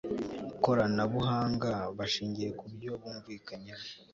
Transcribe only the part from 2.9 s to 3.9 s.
bumvikanyeho